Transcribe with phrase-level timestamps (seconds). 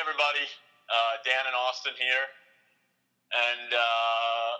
[0.00, 0.46] everybody.
[0.88, 2.26] Uh, Dan and Austin here.
[3.30, 4.52] And uh,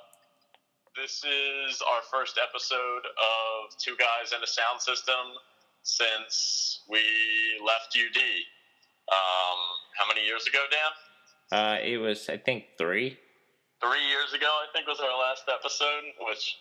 [1.00, 5.34] this is our first episode of Two Guys and a Sound System
[5.82, 7.00] since we
[7.64, 8.20] left UD.
[9.10, 9.58] Um,
[9.98, 10.92] how many years ago, Dan?
[11.50, 13.18] Uh, it was, I think, three.
[13.82, 16.56] Three years ago, I think, was our last episode, which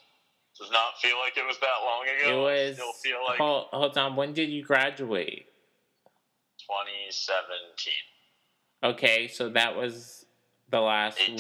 [0.58, 2.48] does not feel like it was that long It ago.
[2.48, 2.76] I was.
[2.76, 4.16] still feel like hold, hold on.
[4.16, 5.46] When did you graduate?
[6.58, 7.94] 2017,
[8.84, 10.26] Okay, so that was
[10.72, 11.20] the last.
[11.22, 11.38] 18,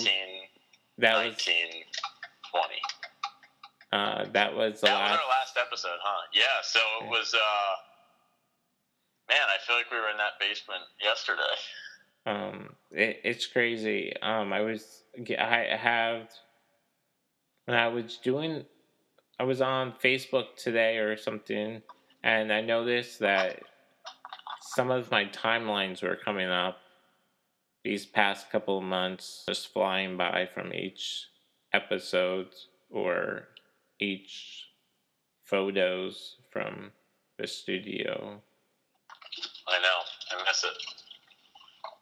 [0.98, 1.86] That 19, was.
[2.52, 2.74] 20.
[3.92, 5.22] Uh, that was the That was last.
[5.22, 6.22] our last episode, huh?
[6.34, 6.44] Yeah.
[6.64, 7.10] So it Yeah.
[7.10, 7.34] was.
[7.34, 7.76] uh
[9.30, 11.44] Man, I feel like we were in that basement yesterday.
[12.26, 14.12] Um, it, it's crazy.
[14.22, 15.04] Um, I was.
[15.38, 16.30] I have.
[17.66, 18.66] When I was doing,
[19.40, 21.84] I was on Facebook today or something,
[22.24, 23.62] and I noticed that
[24.62, 26.80] some of my timelines were coming up
[27.84, 31.28] these past couple of months, just flying by from each
[31.74, 32.50] episode
[32.90, 33.48] or
[34.00, 34.66] each
[35.46, 36.92] photos from
[37.38, 38.42] the studio.
[39.68, 40.00] I know.
[40.32, 40.78] I miss it.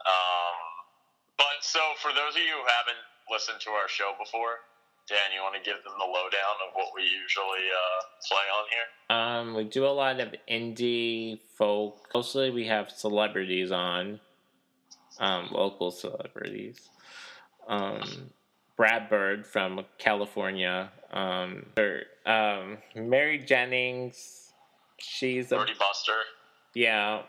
[0.07, 0.57] Um,
[1.37, 4.63] but so for those of you who haven't listened to our show before,
[5.07, 8.65] Dan, you want to give them the lowdown of what we usually uh, play on
[8.71, 8.87] here?
[9.09, 12.09] Um, we do a lot of indie folk.
[12.13, 14.19] Mostly, we have celebrities on,
[15.19, 16.89] um, local celebrities.
[17.67, 18.31] Um,
[18.75, 20.91] Brad Bird from California.
[21.11, 24.53] Um, or, um, Mary Jennings.
[24.99, 26.13] She's a Birdie Buster.
[26.73, 27.21] yeah.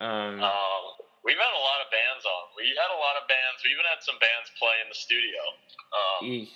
[0.00, 0.82] Um, Um,
[1.24, 2.42] we've had a lot of bands on.
[2.56, 3.62] We had a lot of bands.
[3.64, 5.40] We even had some bands play in the studio.
[5.96, 6.48] Um,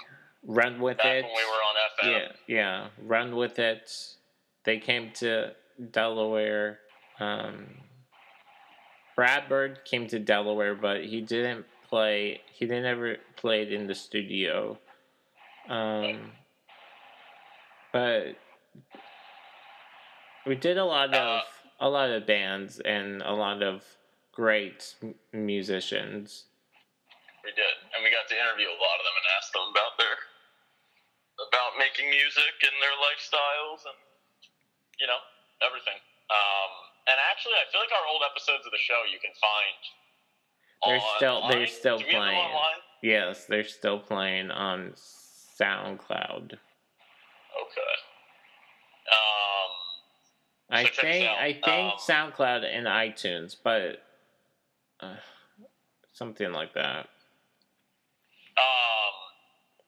[0.55, 1.25] run with back it.
[1.25, 2.33] when we were on FM.
[2.49, 2.87] Yeah, yeah.
[3.03, 3.91] Run with it.
[4.65, 5.53] They came to
[5.91, 6.81] Delaware.
[7.19, 7.67] Um,
[9.21, 12.41] Brad Bird came to Delaware, but he didn't play.
[12.57, 14.79] He didn't ever played in the studio.
[15.69, 16.33] Um,
[17.93, 18.41] but
[20.47, 21.43] we did a lot of
[21.81, 23.85] a lot of bands and a lot of
[24.33, 24.95] great
[25.35, 26.45] musicians.
[27.45, 30.01] We did, and we got to interview a lot of them and ask them about
[30.01, 30.17] their
[31.45, 34.01] about making music and their lifestyles and
[34.99, 35.21] you know
[35.61, 36.01] everything.
[36.33, 39.81] Um, and actually, I feel like our old episodes of the show you can find.
[40.87, 42.47] They're still- they're still Do we have them playing.
[42.55, 42.81] online?
[43.03, 46.53] Yes, they're still playing on SoundCloud.
[46.55, 47.95] Okay.
[49.11, 49.71] Um,
[50.71, 51.29] I So think.
[51.29, 54.07] I think Um, SoundCloud and iTunes, but
[55.01, 55.17] uh,
[56.13, 57.09] something like that.
[58.57, 59.15] um,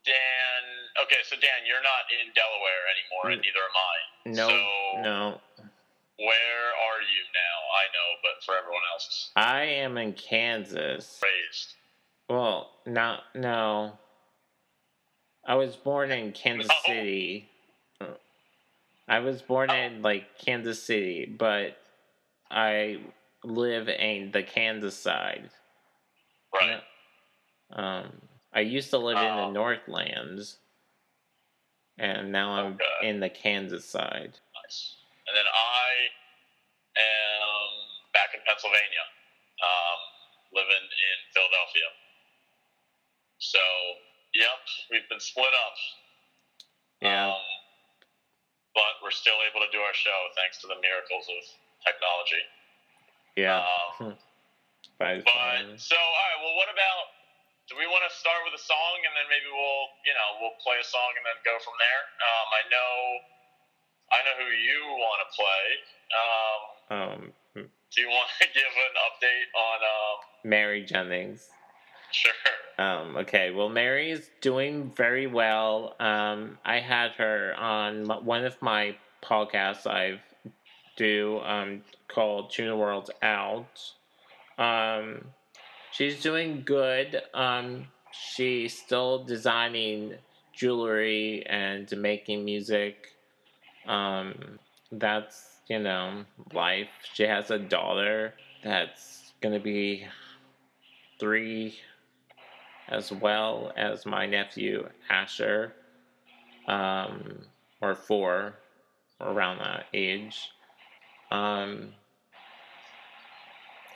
[0.04, 0.90] Dan.
[1.02, 3.96] Okay, so Dan, you're not in Delaware anymore, and neither am I.
[4.26, 5.40] No, So no.
[6.26, 7.56] Where are you now?
[7.78, 11.20] I know, but for everyone else, I am in Kansas.
[11.22, 11.74] raised.
[12.28, 13.98] Well, not no.
[15.44, 16.94] I was born in Kansas No.
[16.94, 17.48] City.
[19.08, 19.74] I was born Oh.
[19.74, 21.76] in like Kansas City, but
[22.50, 23.00] I
[23.42, 25.50] live in the Kansas side.
[26.54, 26.82] Right.
[27.72, 29.50] Um, I used to live in the Oh.
[29.50, 30.58] Northlands,
[31.98, 33.08] and now I'm Okay.
[33.08, 34.38] in the Kansas side.
[34.62, 34.96] Nice.
[35.26, 36.10] And then I
[36.96, 39.04] am back in Pennsylvania,
[39.62, 39.98] um,
[40.52, 41.88] living in Philadelphia.
[43.38, 43.58] So,
[44.34, 44.60] yep,
[44.92, 45.76] we've been split up.
[47.00, 47.40] Yeah, Um,
[48.76, 51.40] but we're still able to do our show thanks to the miracles of
[51.82, 52.42] technology.
[53.40, 53.64] yeah.
[53.98, 54.14] Um,
[55.00, 56.38] But, but so, all right.
[56.46, 57.10] Well, what about?
[57.66, 60.54] Do we want to start with a song and then maybe we'll, you know, we'll
[60.62, 62.02] play a song and then go from there?
[62.22, 62.92] Um, I know,
[64.14, 65.64] I know who you want to play.
[66.14, 66.60] Um,
[66.94, 67.20] um,
[67.90, 69.78] do you want to give an update on?
[69.82, 70.16] Um,
[70.46, 71.50] Mary Jennings.
[72.12, 72.32] Sure.
[72.78, 75.94] Um, okay, well, Mary is doing very well.
[76.00, 80.20] Um, I had her on one of my podcasts I've
[80.96, 83.92] do um, called Tune the World Out.
[84.58, 85.24] Um,
[85.90, 87.22] she's doing good.
[87.34, 90.14] Um, she's still designing
[90.52, 93.08] jewelry and making music.
[93.86, 94.58] Um,
[94.90, 96.90] that's, you know, life.
[97.14, 100.06] She has a daughter that's to be
[101.18, 101.74] three
[102.92, 105.72] as well as my nephew Asher,
[106.68, 107.38] um,
[107.80, 108.54] or four,
[109.20, 110.50] around that age.
[111.30, 111.94] Um,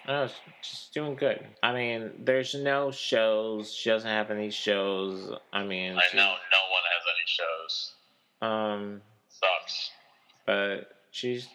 [0.06, 0.28] I know,
[0.62, 1.44] she's doing good.
[1.62, 3.72] I mean, there's no shows.
[3.74, 5.32] She doesn't have any shows.
[5.52, 7.92] I mean, I she- know no one has any shows.
[8.40, 9.90] Um, Sucks.
[10.46, 11.48] but she's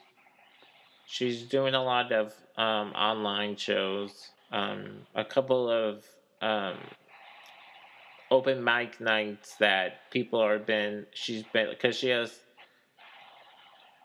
[1.08, 4.30] she's doing a lot of um, online shows.
[4.52, 6.04] um, a couple of
[6.42, 6.76] um,
[8.32, 12.40] open mic nights that people are been she's been because she has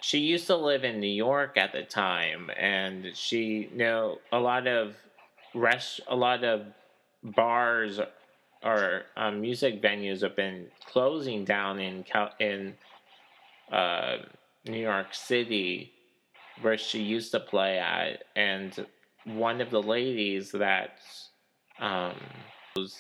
[0.03, 4.39] she used to live in New York at the time and she you know a
[4.39, 4.97] lot of
[5.55, 6.67] rest a lot of
[7.23, 8.01] bars
[8.63, 12.75] or um, music venues have been closing down in Cal- in
[13.71, 14.17] uh,
[14.67, 15.93] New York City
[16.63, 18.87] where she used to play at and
[19.25, 20.99] one of the ladies that
[21.79, 22.15] um,
[22.77, 22.97] was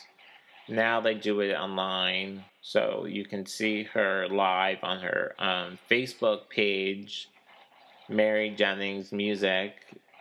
[0.69, 6.49] now they do it online so you can see her live on her um, facebook
[6.49, 7.29] page
[8.09, 9.73] mary jennings music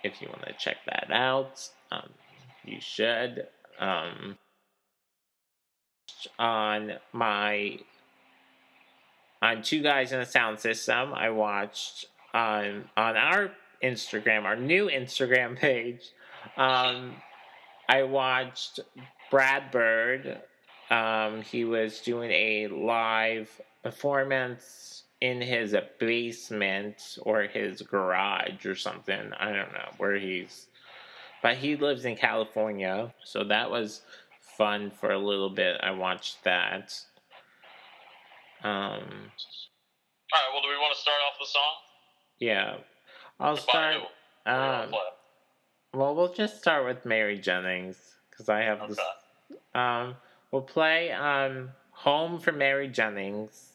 [0.06, 1.68] if you want to check that out.
[1.92, 2.10] Um,
[2.64, 3.48] you should.
[3.80, 4.38] Um,
[6.40, 7.78] on my
[9.42, 13.52] on two guys in a sound system i watched on on our
[13.84, 16.02] instagram our new instagram page
[16.58, 17.14] um,
[17.90, 18.80] i watched
[19.36, 20.42] Brad Bird.
[20.90, 23.50] Um, he was doing a live
[23.84, 29.34] performance in his basement or his garage or something.
[29.38, 30.68] I don't know where he's,
[31.44, 34.04] but he lives in California, so that was
[34.58, 35.82] fun for a little bit.
[35.84, 36.98] I watched that.
[38.64, 40.50] Um, All right.
[40.54, 41.74] Well, do we want to start off the song?
[42.40, 42.78] yeah,
[43.42, 43.96] I'll start.
[43.96, 44.00] who?
[44.00, 44.94] Who do you wanna Um,
[45.94, 47.98] well, we'll just start with Mary Jennings
[48.30, 48.98] because I have this.
[49.74, 50.16] Um,
[50.52, 53.75] we'll play um, Home for Mary Jennings.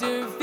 [0.00, 0.39] The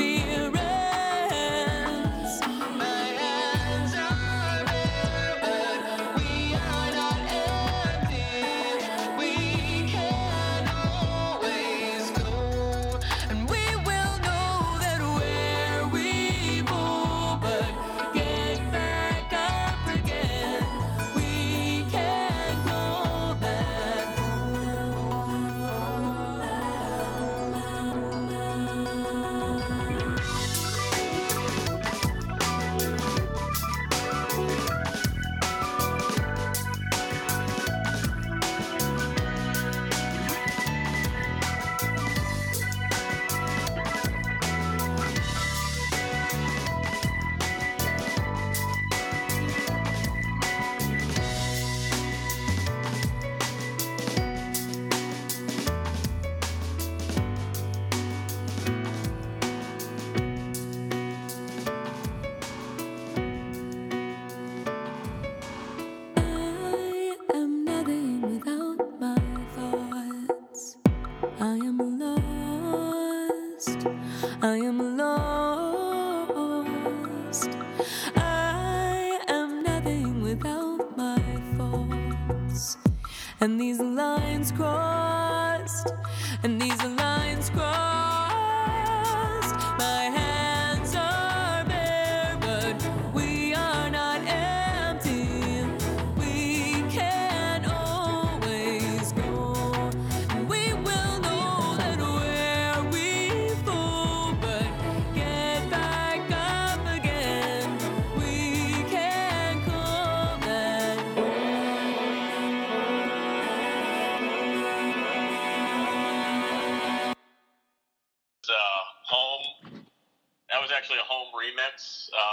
[73.58, 73.86] lost.
[74.42, 75.57] I am lost.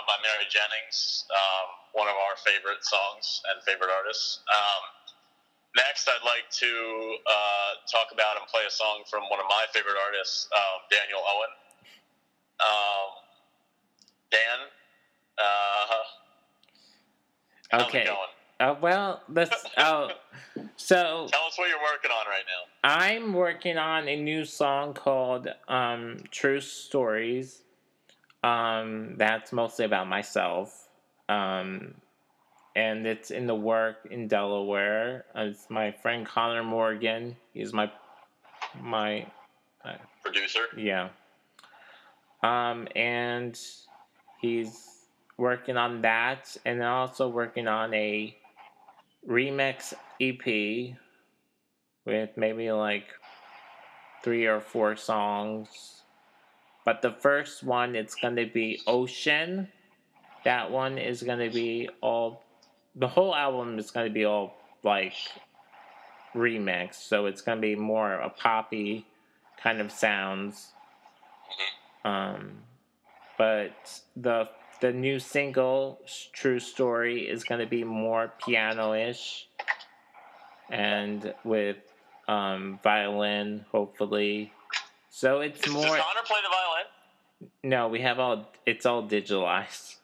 [0.07, 4.41] By Mary Jennings, um, one of our favorite songs and favorite artists.
[4.49, 4.83] Um,
[5.75, 6.71] next, I'd like to
[7.25, 11.21] uh, talk about and play a song from one of my favorite artists, um, Daniel
[11.21, 11.53] Owen.
[12.61, 13.09] Um,
[14.31, 14.59] Dan,
[15.37, 15.75] uh,
[17.81, 18.05] Okay.
[18.05, 18.29] going?
[18.59, 19.49] Uh, well, this.
[19.77, 20.09] Oh,
[20.77, 22.89] so Tell us what you're working on right now.
[22.89, 27.64] I'm working on a new song called um, "True Stories."
[28.45, 30.87] Um, that's mostly about myself,
[31.29, 31.95] um,
[32.75, 35.25] and it's in the work in Delaware.
[35.35, 37.35] Uh, It's my friend Connor Morgan.
[37.53, 37.91] He's my
[38.79, 39.25] my
[40.23, 40.65] Producer.
[40.77, 41.09] yeah.
[42.43, 43.59] Um, and
[44.39, 45.05] he's
[45.37, 48.35] working on that, and also working on a
[49.27, 50.95] remix EP
[52.05, 53.07] with maybe like
[54.23, 56.03] three or four songs.
[56.85, 59.69] But the first one, it's going to be Ocean.
[60.45, 62.43] That one is going to be all.
[62.95, 65.15] The whole album is going to be all like
[66.35, 69.05] remix, so it's going to be more a poppy
[69.61, 70.71] kind of sounds.
[72.05, 72.59] Um,
[73.37, 74.47] but the
[74.79, 75.99] the new single,
[76.33, 79.47] "True Story," is going to be more piano-ish,
[80.69, 81.77] and with
[82.27, 84.51] um, violin, hopefully.
[85.09, 85.81] So it's Does, more.
[85.83, 86.74] does Connor play the violin?
[87.63, 88.51] No, we have all.
[88.65, 89.95] It's all digitalized.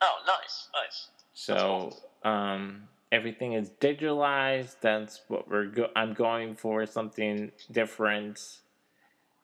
[0.00, 1.08] Oh, nice, nice.
[1.34, 1.92] So
[2.24, 4.76] um, everything is digitalized.
[4.80, 5.66] That's what we're.
[5.66, 8.58] Go- I'm going for something different.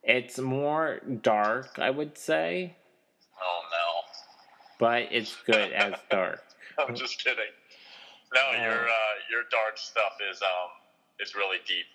[0.02, 2.76] It's more dark, I would say,
[3.42, 4.02] Oh no.
[4.78, 6.42] but it's good as dark.
[6.78, 7.44] I'm just kidding.
[8.34, 8.92] No, Uh, your uh,
[9.30, 10.70] your dark stuff is um
[11.20, 11.86] is really deep.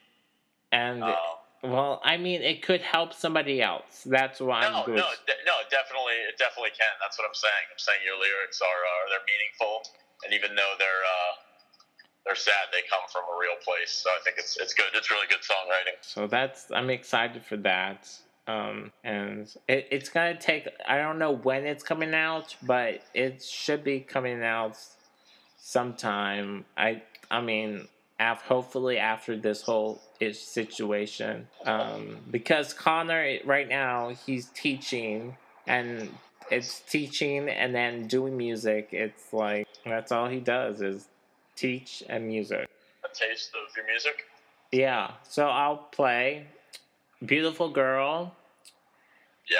[0.71, 1.15] And Um,
[1.63, 4.03] well, I mean, it could help somebody else.
[4.05, 4.95] That's why no, I'm no, good.
[4.97, 6.91] de- no, definitely, it definitely can.
[6.99, 7.63] That's what I'm saying.
[7.71, 9.87] I'm saying your lyrics are uh, they're meaningful,
[10.25, 11.33] and even though they're uh,
[12.25, 13.91] they're sad, they come from a real place.
[13.91, 14.91] So I think it's it's good.
[14.93, 15.95] It's really good songwriting.
[16.01, 18.09] So that's I'm excited for that.
[18.45, 20.67] Um, and it, it's gonna take.
[20.85, 24.77] I don't know when it's coming out, but it should be coming out
[25.57, 26.65] sometime.
[26.75, 27.87] I I mean,
[28.19, 36.09] af- hopefully after this whole ish situation, um, because Connor right now he's teaching and
[36.51, 38.89] it's teaching and then doing music.
[38.91, 41.07] It's like that's all he does is
[41.55, 42.67] teach and music.
[43.03, 44.23] A taste of your music.
[44.71, 46.47] Yeah, so I'll play
[47.25, 48.35] Beautiful Girl
[49.49, 49.59] Yeah.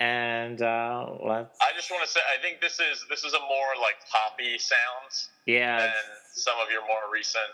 [0.00, 3.40] and uh let's I just want to say, I think this is this is a
[3.40, 5.92] more like poppy sounds yeah, than
[6.34, 7.50] some of your more recent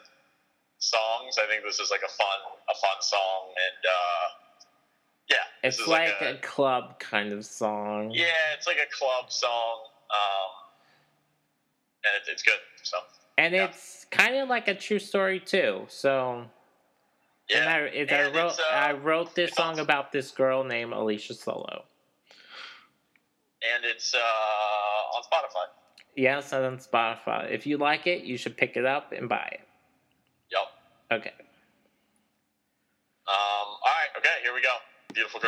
[0.78, 1.36] songs.
[1.42, 2.38] I think this is like a fun
[2.70, 4.26] a fun song, and uh,
[5.30, 8.10] yeah, it's is like a, a club kind of song.
[8.12, 9.80] yeah, it's like a club song,
[10.10, 10.50] um,
[12.04, 12.60] and it, it's good.
[12.82, 12.98] So
[13.36, 13.64] And yeah.
[13.66, 15.84] it's kind of like a true story too.
[15.88, 16.44] So
[17.50, 19.84] yeah, and I, it, I wrote uh, I wrote this song awesome.
[19.84, 21.84] about this girl named Alicia Solo.
[23.74, 25.66] and it's uh, on Spotify.
[26.16, 27.50] Yes, and on Spotify.
[27.50, 29.67] If you like it, you should pick it up and buy it.
[31.12, 31.32] Okay.
[33.28, 34.12] Um, all right.
[34.18, 34.36] Okay.
[34.42, 34.76] Here we go.
[35.14, 35.40] Beautiful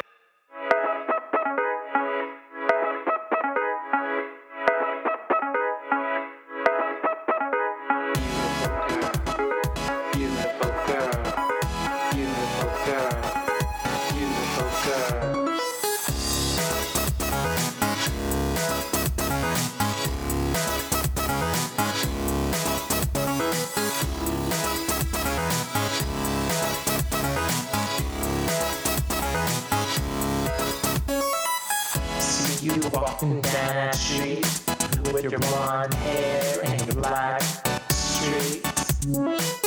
[33.23, 34.45] walking down that street
[35.13, 37.43] with your blonde hair and your black
[37.91, 38.99] streaks.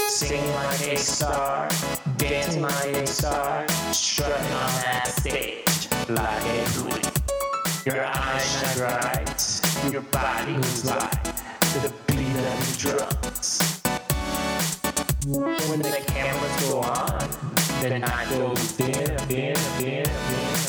[0.07, 1.69] Singing like a star,
[2.17, 7.01] dancing like a star, strutting on that stage like a queen.
[7.86, 11.24] Your eyes shine bright, your body moves light
[11.74, 13.81] to the beat of the drums.
[15.69, 17.29] When the cameras go on,
[17.81, 18.91] the night goes dim,
[19.27, 20.62] dim, dim, dim,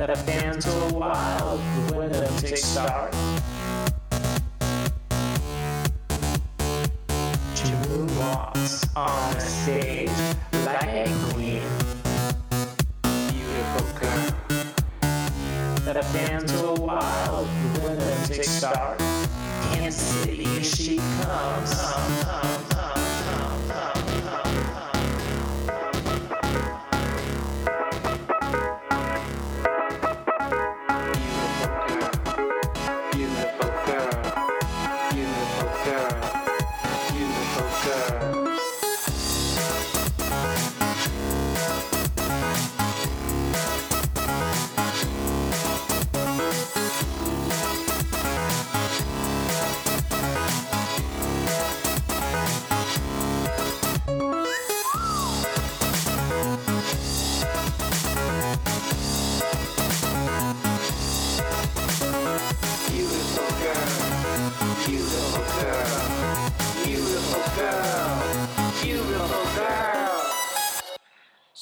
[0.00, 1.60] The fans go wild
[1.94, 3.18] when the music starts.
[7.54, 10.08] June walks on the stage
[10.64, 11.62] like a queen.
[13.28, 14.32] Beautiful girl.
[15.84, 17.46] The fans go wild
[17.82, 19.04] when the music starts.
[19.64, 21.74] Kansas City, she comes.
[21.74, 22.69] Beautiful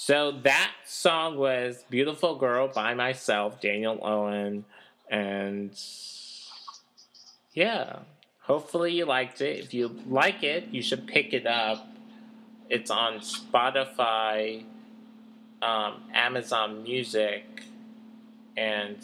[0.08, 4.64] So that song was Beautiful Girl by myself, Daniel Owen.
[5.10, 5.78] And
[7.52, 7.98] yeah,
[8.40, 9.62] hopefully you liked it.
[9.62, 11.86] If you like it, you should pick it up.
[12.70, 14.64] It's on Spotify,
[15.60, 17.64] um, Amazon Music,
[18.56, 18.96] and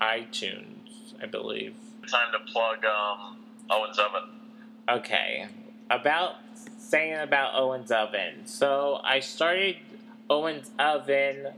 [0.00, 1.74] iTunes, I believe.
[2.08, 4.28] Time to plug um, Owen's Oven.
[4.88, 5.48] Okay,
[5.92, 6.36] about
[6.78, 8.46] saying about Owen's Oven.
[8.46, 9.76] So I started
[10.28, 11.48] Owen's Oven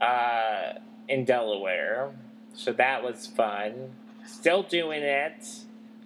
[0.00, 0.72] uh,
[1.08, 2.12] in Delaware,
[2.54, 3.90] so that was fun.
[4.26, 5.46] Still doing it,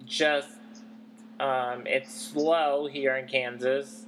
[0.05, 0.49] just
[1.39, 4.05] um, it's slow here in Kansas,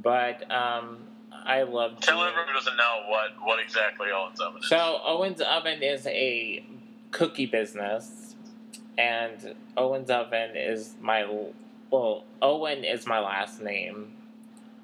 [0.00, 0.98] but um,
[1.32, 1.98] I love.
[2.00, 4.68] Tell everyone who doesn't know what, what exactly Owen's Oven is.
[4.68, 6.64] so Owen's Oven is a
[7.10, 8.36] cookie business,
[8.96, 11.24] and Owen's Oven is my
[11.92, 12.24] well.
[12.40, 14.16] Owen is my last name,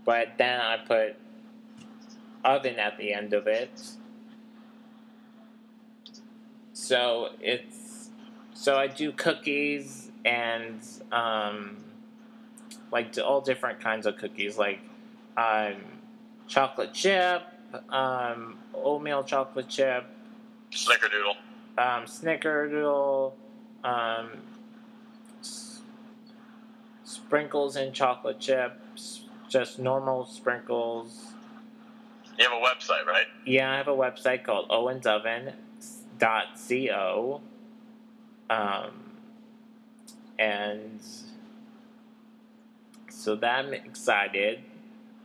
[0.05, 1.17] but then I put
[2.45, 3.71] oven at the end of it.
[6.73, 8.11] So it's
[8.55, 11.77] so I do cookies and um,
[12.93, 14.81] like all different kinds of cookies, like
[15.37, 15.77] um,
[16.47, 17.43] chocolate chip,
[17.91, 20.07] um, oatmeal chocolate chip,
[20.71, 21.37] Snickerdoodle.
[21.79, 23.33] um, snickerdoodle,
[23.85, 24.29] um,
[27.09, 31.33] sprinkles and chocolate chips, just normal sprinkles.
[32.39, 33.25] You have a website, right?
[33.47, 37.41] Yeah, I have a website called owensoven.co.
[38.51, 38.91] Um,
[40.39, 41.01] and
[43.09, 44.59] so that I'm excited.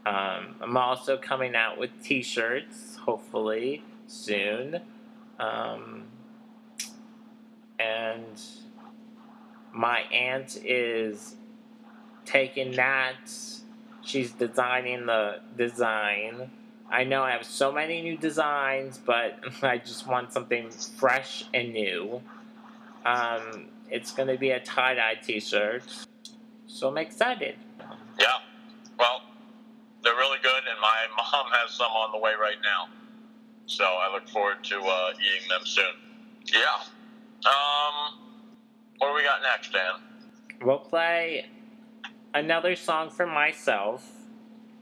[0.06, 4.80] Um, I'm also coming out with t shirts, hopefully, soon.
[5.39, 6.04] Um,
[7.78, 8.41] and
[9.74, 11.36] my aunt is
[12.26, 13.32] taking that.
[14.04, 16.52] She's designing the design.
[16.90, 21.74] I know I have so many new designs, but I just want something fresh and
[21.74, 22.22] new.
[23.06, 25.84] Um, it's going to be a tie dye t shirt.
[26.68, 27.56] So I'm excited.
[28.20, 28.28] Yeah.
[28.98, 29.22] Well,
[30.04, 32.90] they're really good, and my mom has some on the way right now.
[33.66, 35.96] So I look forward to uh, eating them soon.
[36.46, 36.60] Yeah.
[37.46, 38.20] Um,
[38.98, 40.02] what do we got next, Dan?
[40.62, 41.46] We'll play
[42.34, 44.10] another song for myself,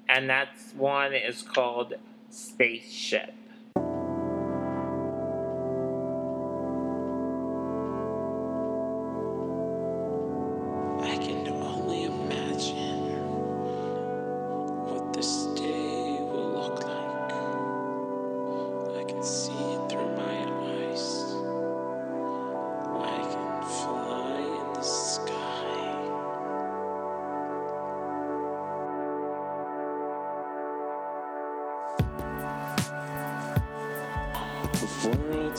[0.08, 1.94] and that one is called
[2.30, 3.34] Spaceship.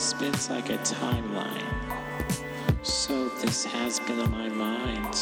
[0.03, 1.63] Spins like a timeline.
[2.81, 5.15] So this has been on my mind.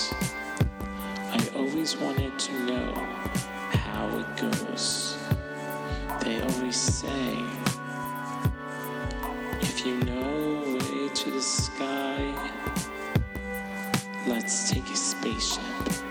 [1.31, 2.91] I always wanted to know
[3.73, 5.19] how it goes.
[6.23, 7.37] They always say,
[9.61, 12.33] if you know way to the sky,
[14.25, 16.10] let's take a spaceship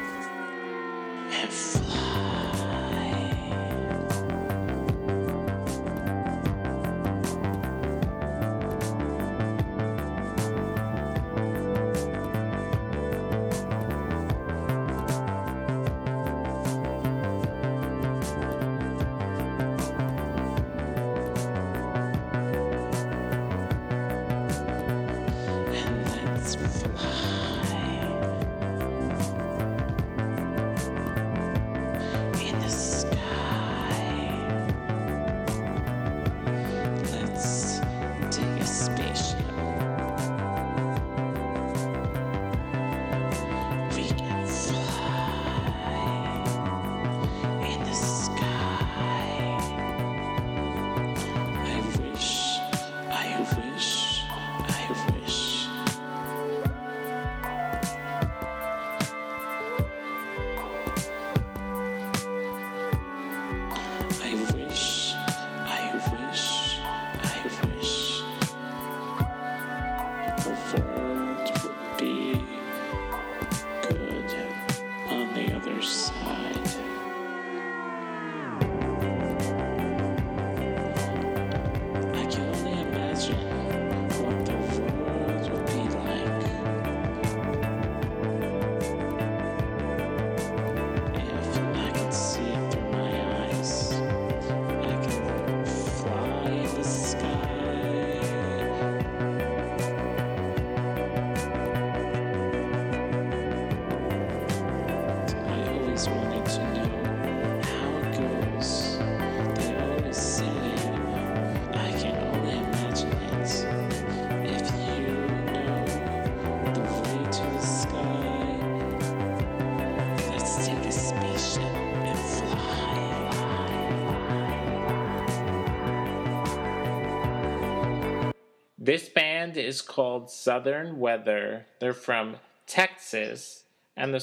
[129.51, 131.67] band is called Southern Weather.
[131.81, 132.37] They're from
[132.67, 133.65] Texas,
[133.97, 134.21] and the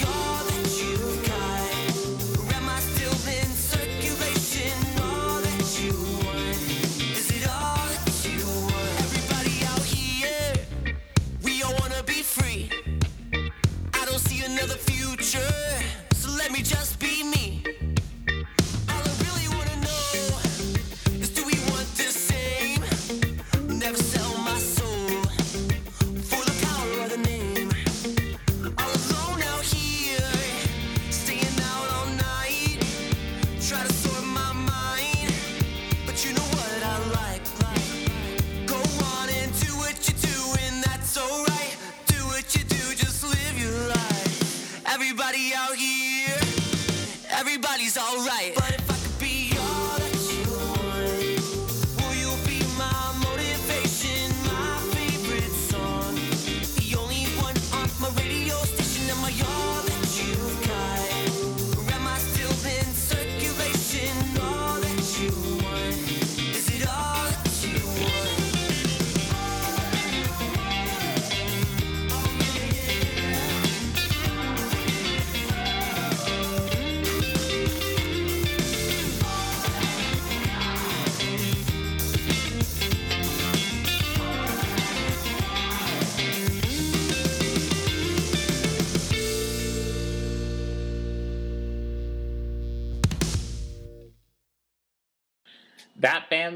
[0.00, 0.23] You're.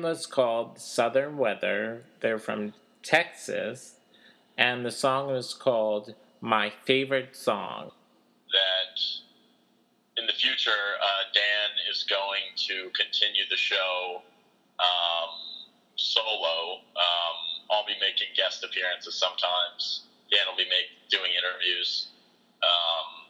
[0.08, 2.04] was called Southern Weather.
[2.20, 3.96] They're from Texas.
[4.56, 7.92] And the song was called My Favorite Song.
[8.48, 8.96] That
[10.16, 14.22] in the future, uh, Dan is going to continue the show
[14.80, 15.30] um,
[15.96, 16.80] solo.
[16.96, 17.36] Um,
[17.70, 20.08] I'll be making guest appearances sometimes.
[20.32, 22.08] Dan will be make, doing interviews.
[22.64, 23.28] Um,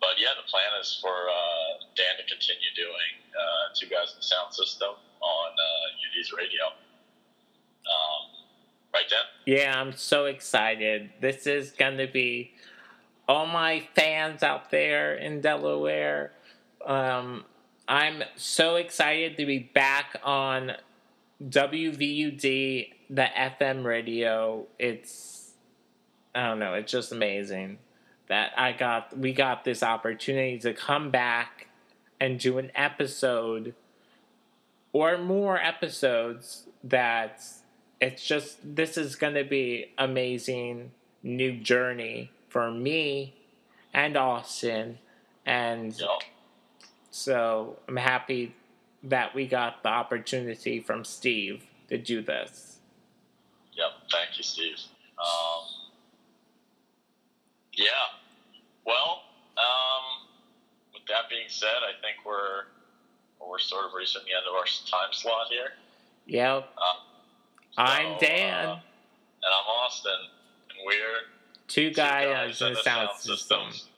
[0.00, 4.22] but yeah, the plan is for uh, Dan to continue doing uh, Two Guys in
[4.22, 5.83] the Sound System on uh,
[6.18, 6.64] UD's radio.
[7.86, 8.30] Um,
[8.92, 9.18] right, Dan?
[9.46, 11.10] Yeah, I'm so excited.
[11.20, 12.52] This is going to be
[13.28, 16.32] all my fans out there in Delaware.
[16.84, 17.44] Um,
[17.88, 20.72] I'm so excited to be back on
[21.42, 24.66] WVUD, the FM radio.
[24.78, 25.52] It's,
[26.34, 27.78] I don't know, it's just amazing
[28.28, 31.68] that I got, we got this opportunity to come back
[32.18, 33.74] and do an episode
[34.94, 37.42] or more episodes that
[38.00, 43.34] it's just this is going to be amazing new journey for me
[43.92, 44.98] and Austin
[45.44, 46.06] and Yeah.
[47.10, 48.54] so I'm happy
[49.02, 52.78] that we got the opportunity from Steve to do this.
[53.74, 53.90] Yep.
[54.10, 54.78] Thank you, Steve.
[55.18, 55.66] Um,
[57.72, 57.86] yeah.
[58.86, 59.22] Well,
[59.58, 60.28] um,
[60.92, 62.64] with that being said, I think we're
[63.48, 65.72] we're sort of reaching the end of our time slot here.
[66.26, 66.68] Yep.
[66.76, 68.66] Uh, I'm Dan.
[68.66, 68.80] uh, and
[69.52, 70.12] I'm Austin,
[70.70, 70.96] and we're
[71.68, 73.36] Two two guys in the sound system.
[73.70, 73.88] systems.